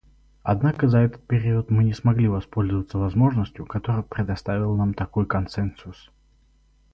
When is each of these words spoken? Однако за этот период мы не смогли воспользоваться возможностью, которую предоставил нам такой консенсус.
Однако 0.41 0.87
за 0.89 0.97
этот 1.01 1.21
период 1.27 1.69
мы 1.69 1.83
не 1.83 1.93
смогли 1.93 2.27
воспользоваться 2.27 2.97
возможностью, 2.97 3.67
которую 3.67 4.03
предоставил 4.03 4.75
нам 4.75 4.95
такой 4.95 5.27
консенсус. 5.27 6.09